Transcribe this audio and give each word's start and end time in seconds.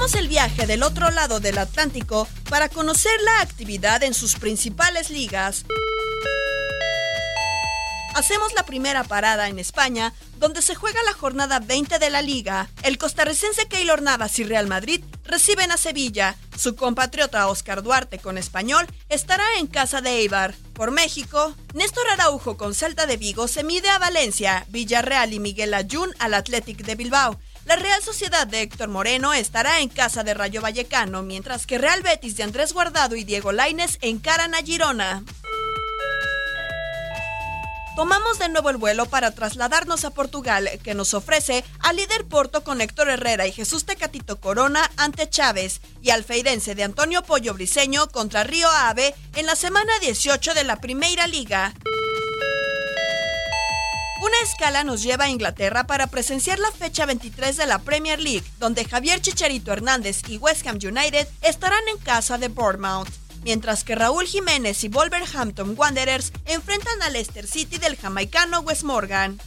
Iniciamos 0.00 0.22
el 0.22 0.28
viaje 0.28 0.66
del 0.66 0.82
otro 0.82 1.10
lado 1.10 1.40
del 1.40 1.58
Atlántico 1.58 2.26
para 2.48 2.70
conocer 2.70 3.12
la 3.22 3.42
actividad 3.42 4.02
en 4.02 4.14
sus 4.14 4.36
principales 4.36 5.10
ligas. 5.10 5.66
Hacemos 8.14 8.54
la 8.54 8.64
primera 8.64 9.04
parada 9.04 9.50
en 9.50 9.58
España, 9.58 10.14
donde 10.38 10.62
se 10.62 10.74
juega 10.74 11.02
la 11.02 11.12
jornada 11.12 11.60
20 11.60 11.98
de 11.98 12.08
la 12.08 12.22
liga. 12.22 12.70
El 12.82 12.96
costarricense 12.96 13.68
Keylor 13.68 14.00
Navas 14.00 14.38
y 14.38 14.44
Real 14.44 14.66
Madrid 14.68 15.04
reciben 15.24 15.70
a 15.70 15.76
Sevilla. 15.76 16.34
Su 16.56 16.76
compatriota 16.76 17.46
Oscar 17.48 17.82
Duarte 17.82 18.18
con 18.18 18.38
Español 18.38 18.86
estará 19.10 19.44
en 19.58 19.66
casa 19.66 20.00
de 20.00 20.20
Eibar. 20.20 20.54
Por 20.72 20.92
México, 20.92 21.54
Néstor 21.74 22.08
Araujo 22.08 22.56
con 22.56 22.74
Celta 22.74 23.04
de 23.04 23.18
Vigo 23.18 23.48
se 23.48 23.64
mide 23.64 23.90
a 23.90 23.98
Valencia, 23.98 24.64
Villarreal 24.70 25.34
y 25.34 25.40
Miguel 25.40 25.74
Ayun 25.74 26.10
al 26.18 26.32
Athletic 26.32 26.86
de 26.86 26.94
Bilbao. 26.94 27.38
La 27.70 27.76
Real 27.76 28.02
Sociedad 28.02 28.48
de 28.48 28.62
Héctor 28.62 28.88
Moreno 28.88 29.32
estará 29.32 29.78
en 29.78 29.88
casa 29.88 30.24
de 30.24 30.34
Rayo 30.34 30.60
Vallecano, 30.60 31.22
mientras 31.22 31.68
que 31.68 31.78
Real 31.78 32.02
Betis 32.02 32.36
de 32.36 32.42
Andrés 32.42 32.72
Guardado 32.72 33.14
y 33.14 33.22
Diego 33.22 33.52
Laines 33.52 33.98
encaran 34.00 34.56
a 34.56 34.58
Girona. 34.58 35.22
Tomamos 37.94 38.40
de 38.40 38.48
nuevo 38.48 38.70
el 38.70 38.76
vuelo 38.76 39.06
para 39.06 39.30
trasladarnos 39.30 40.04
a 40.04 40.10
Portugal, 40.10 40.68
que 40.82 40.94
nos 40.94 41.14
ofrece 41.14 41.64
al 41.78 41.94
líder 41.94 42.24
Porto 42.24 42.64
con 42.64 42.80
Héctor 42.80 43.08
Herrera 43.08 43.46
y 43.46 43.52
Jesús 43.52 43.86
Tecatito 43.86 44.40
Corona 44.40 44.90
ante 44.96 45.30
Chávez 45.30 45.80
y 46.02 46.10
al 46.10 46.24
feirense 46.24 46.74
de 46.74 46.82
Antonio 46.82 47.22
Pollo 47.22 47.54
Briseño 47.54 48.08
contra 48.08 48.42
Río 48.42 48.68
Ave 48.68 49.14
en 49.36 49.46
la 49.46 49.54
semana 49.54 49.92
18 50.00 50.54
de 50.54 50.64
la 50.64 50.80
Primeira 50.80 51.28
Liga. 51.28 51.72
Escala 54.42 54.84
nos 54.84 55.02
lleva 55.02 55.24
a 55.24 55.28
Inglaterra 55.28 55.84
para 55.84 56.06
presenciar 56.06 56.58
la 56.58 56.70
fecha 56.72 57.04
23 57.04 57.56
de 57.56 57.66
la 57.66 57.78
Premier 57.78 58.18
League, 58.20 58.44
donde 58.58 58.86
Javier 58.86 59.20
Chicharito 59.20 59.72
Hernández 59.72 60.22
y 60.28 60.38
West 60.38 60.66
Ham 60.66 60.78
United 60.82 61.28
estarán 61.42 61.86
en 61.88 61.98
casa 61.98 62.38
de 62.38 62.48
Bournemouth, 62.48 63.08
mientras 63.42 63.84
que 63.84 63.94
Raúl 63.94 64.26
Jiménez 64.26 64.82
y 64.82 64.88
Wolverhampton 64.88 65.74
Wanderers 65.76 66.32
enfrentan 66.46 67.02
al 67.02 67.12
Leicester 67.12 67.46
City 67.46 67.76
del 67.76 67.96
jamaicano 67.96 68.60
Wes 68.60 68.82
Morgan. 68.82 69.38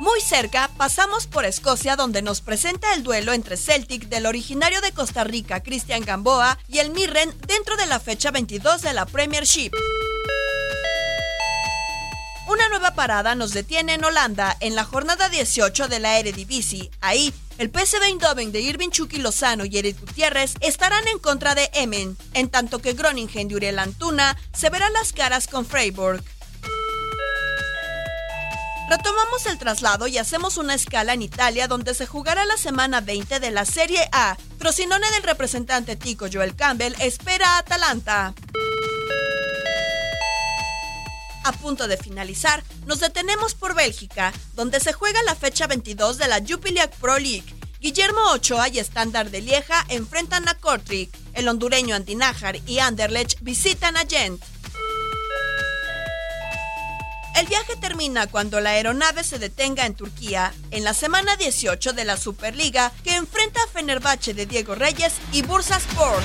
Muy 0.00 0.20
cerca, 0.20 0.70
pasamos 0.76 1.26
por 1.26 1.46
Escocia 1.46 1.96
donde 1.96 2.20
nos 2.20 2.42
presenta 2.42 2.92
el 2.92 3.02
duelo 3.02 3.32
entre 3.32 3.56
Celtic 3.56 4.08
del 4.08 4.26
originario 4.26 4.82
de 4.82 4.92
Costa 4.92 5.24
Rica, 5.24 5.62
Cristian 5.62 6.04
Gamboa, 6.04 6.58
y 6.68 6.78
el 6.78 6.90
Mirren 6.90 7.34
dentro 7.46 7.76
de 7.76 7.86
la 7.86 7.98
fecha 7.98 8.30
22 8.30 8.82
de 8.82 8.92
la 8.92 9.06
Premiership. 9.06 9.72
Una 12.46 12.68
nueva 12.68 12.92
parada 12.92 13.34
nos 13.34 13.52
detiene 13.52 13.94
en 13.94 14.04
Holanda 14.04 14.56
en 14.60 14.76
la 14.76 14.84
jornada 14.84 15.28
18 15.28 15.88
de 15.88 15.98
la 15.98 16.18
Eredivisie. 16.18 16.92
Ahí, 17.00 17.34
el 17.58 17.70
PSV 17.70 18.04
Eindhoven 18.04 18.52
de 18.52 18.60
Irving 18.60 18.90
Chucky 18.90 19.18
Lozano 19.18 19.64
y 19.64 19.76
Eric 19.76 19.98
Gutiérrez 19.98 20.54
estarán 20.60 21.08
en 21.08 21.18
contra 21.18 21.56
de 21.56 21.68
Emmen, 21.74 22.16
en 22.34 22.48
tanto 22.48 22.78
que 22.78 22.92
Groningen 22.92 23.48
de 23.48 23.56
Uriel 23.56 23.80
Antuna 23.80 24.36
se 24.54 24.70
verán 24.70 24.92
las 24.92 25.12
caras 25.12 25.48
con 25.48 25.66
Freiburg. 25.66 26.22
Retomamos 28.88 29.46
el 29.46 29.58
traslado 29.58 30.06
y 30.06 30.16
hacemos 30.18 30.56
una 30.56 30.74
escala 30.74 31.14
en 31.14 31.22
Italia 31.22 31.66
donde 31.66 31.94
se 31.94 32.06
jugará 32.06 32.44
la 32.44 32.56
semana 32.56 33.00
20 33.00 33.40
de 33.40 33.50
la 33.50 33.64
Serie 33.64 34.08
A. 34.12 34.36
Frosinone 34.60 35.10
del 35.10 35.24
representante 35.24 35.96
Tico 35.96 36.26
Joel 36.32 36.54
Campbell 36.54 36.94
espera 37.00 37.56
a 37.56 37.58
Atalanta. 37.58 38.34
A 41.46 41.52
punto 41.52 41.86
de 41.86 41.96
finalizar, 41.96 42.64
nos 42.86 42.98
detenemos 42.98 43.54
por 43.54 43.76
Bélgica, 43.76 44.32
donde 44.54 44.80
se 44.80 44.92
juega 44.92 45.22
la 45.22 45.36
fecha 45.36 45.68
22 45.68 46.18
de 46.18 46.26
la 46.26 46.40
Jupiler 46.40 46.90
Pro 47.00 47.20
League. 47.20 47.54
Guillermo 47.78 48.32
Ochoa 48.32 48.68
y 48.68 48.80
Estándar 48.80 49.30
de 49.30 49.42
Lieja 49.42 49.86
enfrentan 49.88 50.48
a 50.48 50.54
Kortrijk. 50.54 51.08
El 51.34 51.46
hondureño 51.46 51.94
Antinájar 51.94 52.56
y 52.66 52.80
Anderlecht 52.80 53.38
visitan 53.42 53.96
a 53.96 54.04
Gent. 54.08 54.42
El 57.36 57.46
viaje 57.46 57.76
termina 57.76 58.26
cuando 58.26 58.60
la 58.60 58.70
aeronave 58.70 59.22
se 59.22 59.38
detenga 59.38 59.86
en 59.86 59.94
Turquía, 59.94 60.52
en 60.72 60.82
la 60.82 60.94
semana 60.94 61.36
18 61.36 61.92
de 61.92 62.04
la 62.04 62.16
Superliga, 62.16 62.90
que 63.04 63.14
enfrenta 63.14 63.62
a 63.62 63.68
Fenerbahce 63.68 64.34
de 64.34 64.46
Diego 64.46 64.74
Reyes 64.74 65.12
y 65.30 65.42
Bursaspor. 65.42 66.24